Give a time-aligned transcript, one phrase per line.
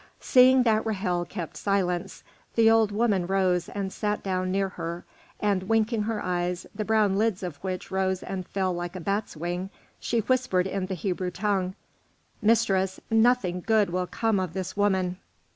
[0.19, 2.23] Seeing that Ra'hel kept silence,
[2.55, 5.05] the old woman rose and sat down near her,
[5.39, 9.37] and winking her eyes, the brown lids of which rose and fell like a bat's
[9.37, 9.69] wing,
[9.99, 11.75] she whispered in the Hebrew tongue,
[12.41, 15.17] "Mistress, nothing good will come of this woman."